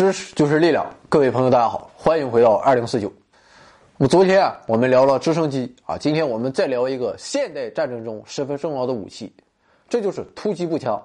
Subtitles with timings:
[0.00, 3.12] 知识就是力量，各位朋友，大家好，欢迎回到二零四九。
[3.98, 9.30] 那么昨天啊，我们聊了直升机啊，今天我们再聊一个现代战争中十分重要的武器，
[9.90, 10.98] 这就是突击步枪。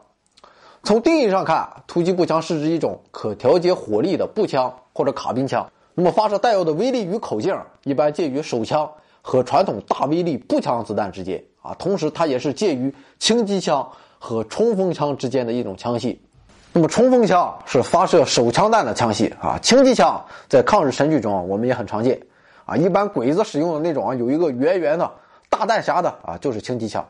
[0.81, 5.69] 从定义上看，突击步枪是指一种可调节火力的步枪或者卡宾枪。
[5.93, 7.53] 那么发射弹药的威力与口径
[7.83, 8.89] 一般介于手枪
[9.21, 13.85] 和传统大威力步枪子弹之间啊，同时它也是介于轻机枪
[14.17, 16.15] 和冲锋枪之间的一种枪械。
[16.77, 22.19] 那么冲锋枪是发射手枪弹的枪械啊，轻机枪在抗日神剧中我们也很常见
[22.65, 25.09] 啊，一般鬼子使用的那种啊，有一个圆圆的
[25.49, 27.07] 大弹匣的啊，就是轻机枪，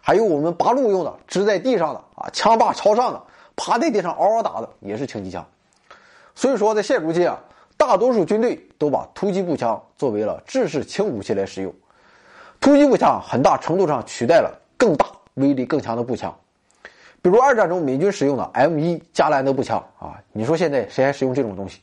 [0.00, 3.22] 还有我们八路用的支在地上的啊，枪把朝上的，
[3.54, 5.46] 趴在地上嗷嗷打的也是轻机枪。
[6.34, 7.38] 所以说，在现如今啊，
[7.76, 11.72] 大多数军队都把突击步枪作为了制式轻武器来使用，
[12.60, 16.34] 突击步枪很大程度上取代了更大、威力更强的步枪。
[17.24, 21.80] 比如二战中美军使用的 M1 加兰德步枪啊，你说现在谁还使用这种东西？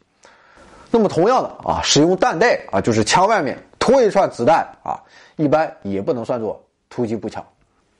[0.91, 5.01] 那么同样的啊，使用弹袋啊，就是枪外面拖一串子弹啊，
[5.37, 7.43] 一般也不能算作突击步枪。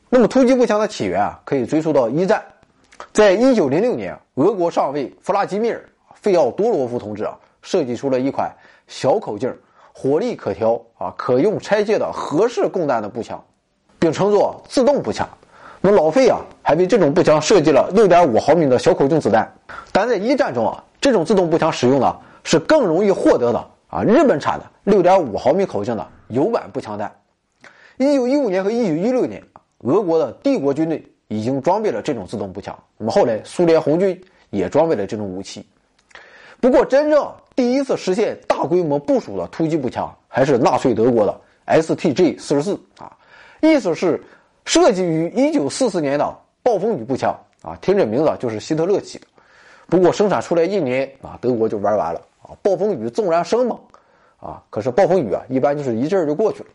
[0.08, 2.46] 那么突击步枪的起源啊，可以追溯到一战，
[3.12, 5.80] 在一九零六年，俄国上尉弗拉基米尔·
[6.14, 8.56] 费奥多罗夫同志啊，设计出了一款
[8.88, 9.52] 小口径、
[9.92, 13.44] 火力可调啊、可用拆卸的合适供弹的步枪，
[13.98, 15.28] 并称作自动步枪。
[15.84, 19.52] 那么老费啊，还为这种步枪设计了6.5毫米的小口径子弹。
[19.92, 27.12] 但在一战中啊，这种自动步枪使用的是更容易获得的啊，日本产的6.5毫米口径的油板步枪弹。
[27.98, 29.44] 1915年和1916年，
[29.80, 32.78] 俄国的帝国军队已经装备了这种自动步枪。
[33.00, 34.22] 那么后来，苏联红军
[34.52, 35.66] 也装备了这种武器。
[36.60, 43.12] 不过，真正第一次实现大规模部署的突击步枪，还是纳粹德国的 STG-44 啊，
[43.62, 44.24] 意思是。
[44.66, 49.26] 设计于一九四四年的暴风雨步枪啊，听这名字就是希特勒起的。
[49.90, 52.56] 不过生产出来一年啊，德国就玩完了啊。
[52.62, 53.78] 暴风雨纵然生猛
[54.40, 56.68] 啊，可是暴风雨啊，一般就是一阵儿就过去了。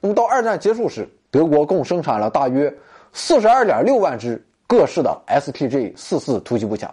[0.00, 2.72] 那么到二战结束时，德国共生产了大约
[3.12, 6.92] 四十二点六万支各式的 STG 四四突击步枪。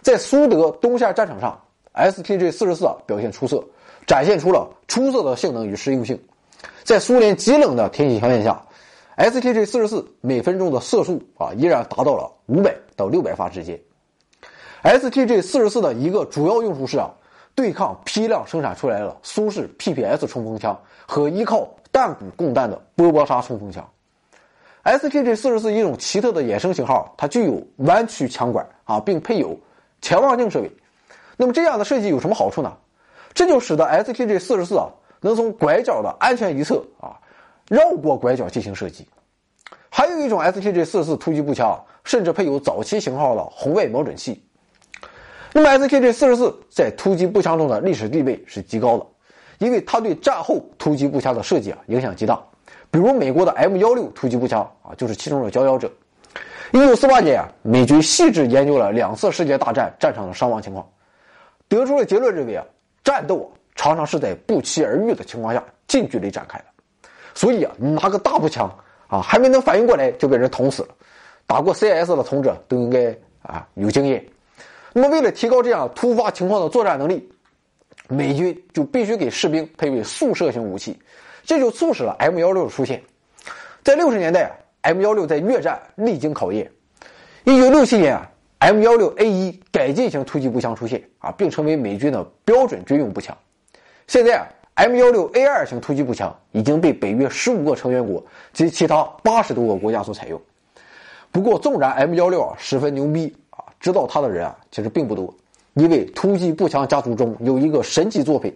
[0.00, 1.60] 在苏德东线战场上
[1.94, 3.62] ，STG 四十四表现出色，
[4.06, 6.18] 展现出了出色的性能与适用性。
[6.82, 8.60] 在苏联极冷的天气条件下。
[9.16, 13.78] STG 四十四每分钟的射速啊，依然达到了五百到六百发之间。
[14.82, 17.10] STG 四十四的一个主要用处是啊，
[17.54, 23.86] 对抗批量生产出来的苏式 PPS 冲锋枪和依靠弹鼓供弹的波波沙冲锋枪。
[24.84, 29.54] STG 四十四一种奇特的衍生型号，它具有弯曲枪管啊，并配有
[30.00, 30.70] 潜望镜设备。
[31.36, 32.74] 那么这样的设计有什么好处呢？
[33.34, 34.88] 这就使得 STG 四十四啊，
[35.20, 37.20] 能从拐角的安全一侧啊。
[37.70, 39.06] 绕过拐角进行射击，
[39.88, 44.42] 还有一种 STG 四四突击步枪，甚至配有早期型号的红外瞄准器。
[45.52, 49.06] 那么 STG 四十四在突击步枪中的历史地位是极高的，
[49.58, 52.42] 因为它对战后突击步枪的设计啊影响极大。
[52.90, 55.88] 比如美国的 M 幺六突击步枪啊，就是其中的佼佼者。
[56.72, 60.84] 一九四八年啊，美军细致研究了两次世界大战战场的伤亡情况，
[61.68, 62.66] 得出了结论，认为啊，
[63.04, 66.64] 战斗啊常常是在不期而遇的情况下近距离展开的。
[67.34, 68.70] 所以啊，你拿个大步枪
[69.06, 70.88] 啊，还没能反应过来就被人捅死了。
[71.46, 74.24] 打过 CS 的同志都应该啊有经验。
[74.92, 77.28] 那么，为了提高这样突发情况的作战能力，
[78.08, 80.98] 美军就必须给士兵配备速射型武器，
[81.44, 83.02] 这就促使了 M 幺六的出现。
[83.82, 84.50] 在六十年代啊
[84.82, 86.70] ，M 幺六在越战历经考验。
[87.44, 93.36] 一九六七年啊，M 幺六 A 一改进型突击步枪出现啊，并成为美军的标准军用步枪。
[94.06, 94.46] 现在啊。
[94.74, 100.40] M 幺六 A 二型突击步枪已经被北约十五个成员国及其他八十多个国家所采用。
[101.30, 105.32] 不过，纵然 M 幺六啊十分牛逼啊，知道它的人啊其实并不多。
[105.74, 108.52] 因为突击步枪家族中有一个神奇作品，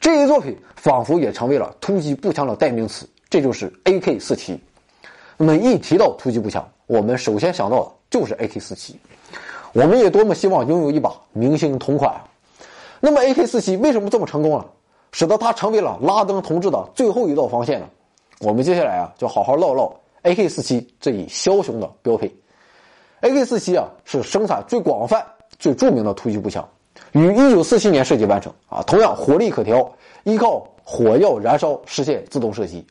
[0.00, 4.58] 这一作品仿佛也成为了突击步枪的代名词，这就是 AK 四七。
[5.36, 8.98] 那么一提到突击步枪，我们首先想到的就是 AK 四七。
[9.72, 12.24] 我们也多么希望拥有一把明星同款啊。
[12.98, 14.66] 那么 AK 四七为什么这么成功了？
[15.16, 17.88] 使得它成为了拉登同志的最后一道防线呢。
[18.40, 19.90] 我们接下来啊，就好好唠唠
[20.24, 22.30] AK-47 这一枭雄的标配。
[23.22, 25.24] AK-47 啊，是生产最广泛、
[25.58, 26.68] 最著名的突击步枪，
[27.12, 28.82] 于1947年设计完成啊。
[28.82, 29.90] 同样火力可调，
[30.24, 32.86] 依靠火药燃烧实现自动射击。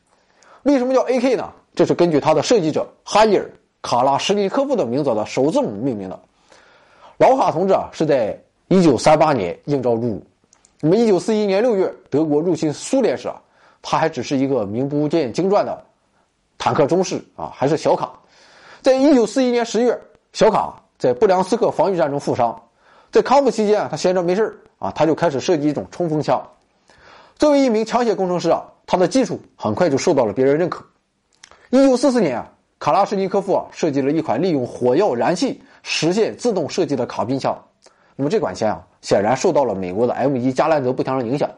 [0.64, 1.52] 为什么叫 AK 呢？
[1.76, 3.44] 这是根据它的设计者哈伊尔·
[3.82, 6.18] 卡拉什尼科夫的名字的首字母命名的。
[7.18, 8.36] 老卡同志啊，是在
[8.68, 10.26] 1938年应召入伍。
[10.80, 13.40] 那么，一九四一年六月，德国入侵苏联时啊，
[13.80, 15.82] 他还只是一个名不见经传的
[16.58, 18.12] 坦克中士啊，还是小卡。
[18.82, 19.98] 在一九四一年十月，
[20.32, 22.60] 小卡在布良斯克防御战中负伤，
[23.10, 26.40] 在康复期间啊，他闲着没事啊，他就开始设计一种冲锋枪。
[27.36, 30.84] 作为一名枪械工程师啊，他的技术很快就受到了别人认可。
[31.70, 37.58] 一九四四年啊，卡拉什尼科夫啊设计了一款利用火药燃气实现自动射击的卡宾枪。
[38.14, 41.48] 那么这款枪啊，显然受到了美国的 M1 加兰德步枪的影响。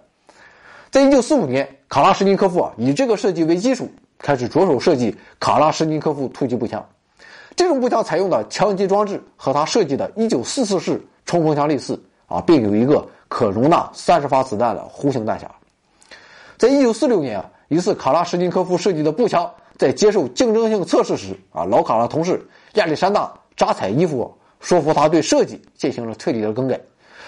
[0.91, 6.87] 在一九四五年，卡拉什尼科夫啊以这个设计为基础，开始着手设计卡拉什尼科夫突击步枪。
[7.57, 15.47] 这种步枪采用的枪击装置和他设计的1944式冲锋枪类似啊，并有一个可容纳三十发子弹的弧形弹匣。
[16.59, 24.31] 在一九四六年啊，一次卡拉什尼科夫设计的步枪在接受竞争性测试时啊，老卡的同事亚历山大扎采伊夫
[24.61, 26.79] 说服他对设计进行了彻底的更改。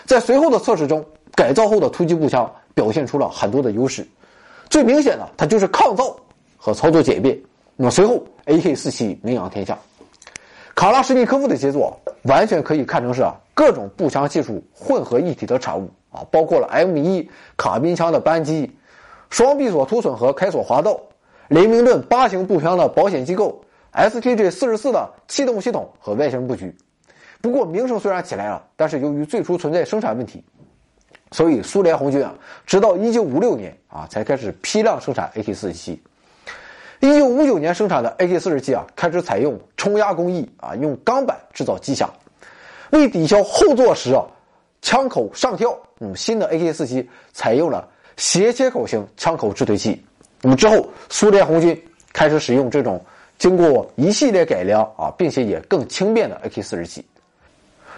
[0.06, 1.04] 在随后的测试中，
[1.34, 4.06] 改造后的突击步枪表现出了很多的优势，
[4.68, 6.16] 最明显的它就是抗造
[6.56, 7.38] 和操作简便。
[7.76, 9.78] 那么随后 AK-47 名扬天下。
[10.74, 18.70] 卡拉什尼科夫的杰作完全可以看成是啊各种步枪技术混合一体的产物啊，包括了 M1 卡宾枪的扳机、
[19.28, 20.98] 双闭锁突损和开锁滑道、
[21.48, 23.60] 雷明顿八型步枪的保险机构、
[23.92, 26.74] STG 四十四的气动系统和外形布局。
[27.40, 30.44] 不过名声虽然起来了，但是由于最初存在生产问题，
[31.30, 32.34] 所以苏联红军啊
[32.66, 35.98] 直到一九五六年啊才开始批量生产 AK-47。
[37.00, 42.06] 一九五九年生产的 AK-47 啊，开始采用冲压工艺啊，用钢板制造机匣，
[42.90, 44.22] 为抵消后座时啊
[44.82, 47.88] 枪口上跳，嗯，新的 AK-47 采用了
[48.18, 50.04] 斜切口型枪口制推器。
[50.42, 51.82] 那么之后，苏联红军
[52.12, 53.02] 开始使用这种
[53.38, 57.02] 经过一系列改良啊，并且也更轻便的 AK-47。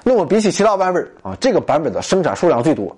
[0.05, 2.97] 那么比起其他版本啊，这个版本的生产数量最多，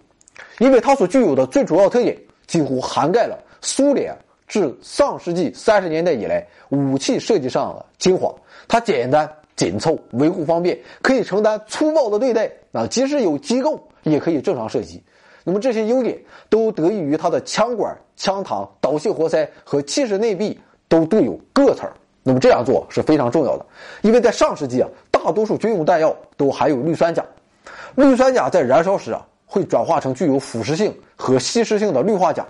[0.59, 2.17] 因为它所具有的最主要特点
[2.47, 4.17] 几乎涵盖了苏联。
[4.47, 8.33] 自上世纪三十年代以来，武器设计上的精华。
[8.69, 12.49] 它简单紧凑，维护方便，可以承担粗暴的对待。
[12.71, 15.03] 啊，即使有机构，也可以正常射击。
[15.45, 16.17] 那么这些优点
[16.51, 21.91] 都得益于它的枪管、枪膛、导气活塞和气室内壁都镀有铬层。
[22.23, 23.67] 那么这样做是非常重要的，
[24.03, 24.89] 因为在上世纪啊，
[25.25, 27.25] 大多数军用弹药都含有氯酸钾。
[27.95, 32.47] 氯酸钾在燃烧时啊，会转化成具有腐蚀性和吸湿性的氯化钾。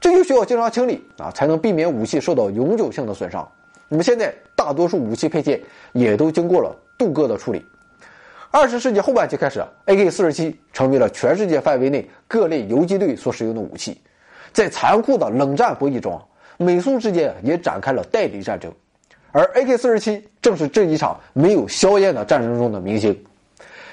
[0.00, 3.46] 这就需要经常清理啊，才能避免武器受到永久性的损伤。
[3.90, 5.60] 那么现在大多数武器配件
[5.92, 7.62] 也都经过了镀铬的处理。
[8.50, 14.00] 二十世纪后半期开始，AK-47 成为了全世界范围内各类游击队所使用的武器。
[14.50, 16.18] 在残酷的冷战博弈中，
[16.56, 18.72] 美苏之间也展开了代理战争，
[19.34, 23.12] 而 AK-47 正是这一场没有硝烟的战争中的明星。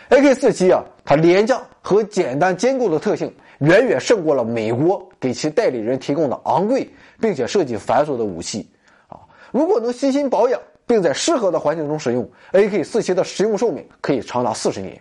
[0.09, 3.33] AK-47 啊，它廉价和简单坚固的特性。
[3.61, 6.87] 远远胜过了美国给其代理人提供的昂贵
[7.19, 8.67] 并且设计繁琐的武器，
[9.07, 9.19] 啊，
[9.51, 14.99] 如果能细心保养，并在适合的环境中使用，AK-47 的使用寿命可以长达四十年。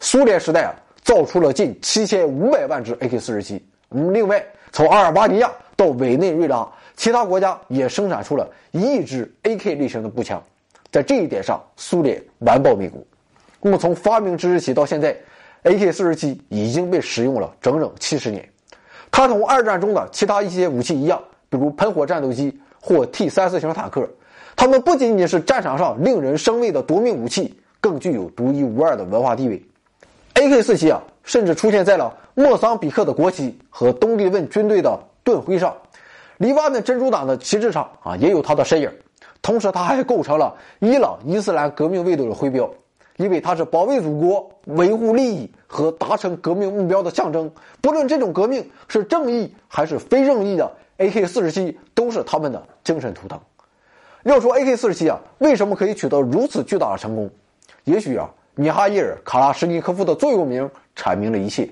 [0.00, 3.60] 苏联时代啊，造出了近七千五百万支 AK-47。
[3.90, 10.42] 嗯，另外，从阿尔巴尼亚到委内瑞拉，其他国家也生产出了一亿支 AK 类型的步枪。
[10.90, 13.02] 在这一点上，苏联完爆美国。
[13.60, 15.16] 那么，从发明之日起到现在。
[15.64, 18.44] AK-47 已经被使用了整整七十年，
[19.12, 24.04] 它同二战中的其他一些武器一样，比如喷火战斗机或 T-34 型坦克，
[24.56, 29.64] 它们不仅仅是战场上令人生畏的夺命武器，更具有独一无二的文化地位。
[30.34, 35.76] AK-47 啊，甚至出现在了莫桑比克的国旗和东帝汶军队的盾徽上，
[36.38, 38.90] 黎巴嫩真主党的旗帜上啊也有他的身影，
[39.40, 42.70] 同时他还构成了伊朗伊斯兰革命卫队的徽标。
[43.18, 47.48] 因为他是保卫祖国、维护利益和达成革命目标的象征，
[47.82, 53.38] 不论这种革命是正义还是非正义的，AK-47 都是他们的精神图腾。
[54.24, 57.30] 要说 AK-47 啊，为什么可以取得如此巨大的成功？
[57.84, 61.68] 也许啊，米哈伊尔·卡拉什尼科夫的座右铭阐明了一切，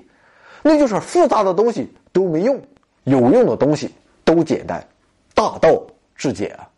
[0.61, 2.61] 那就是复杂的东西都没用，
[3.03, 3.89] 有用的东西
[4.23, 4.85] 都简单，
[5.33, 5.81] 大道
[6.15, 6.69] 至简啊。